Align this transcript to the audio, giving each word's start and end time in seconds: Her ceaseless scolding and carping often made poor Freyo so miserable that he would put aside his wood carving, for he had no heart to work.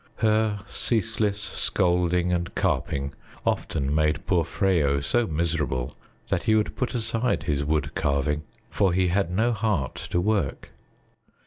Her 0.15 0.61
ceaseless 0.67 1.39
scolding 1.39 2.33
and 2.33 2.55
carping 2.55 3.13
often 3.45 3.93
made 3.93 4.25
poor 4.25 4.43
Freyo 4.43 4.99
so 4.99 5.27
miserable 5.27 5.95
that 6.29 6.45
he 6.45 6.55
would 6.55 6.75
put 6.75 6.95
aside 6.95 7.43
his 7.43 7.63
wood 7.63 7.93
carving, 7.93 8.41
for 8.71 8.93
he 8.93 9.09
had 9.09 9.29
no 9.29 9.51
heart 9.53 9.93
to 10.09 10.19
work. 10.19 10.71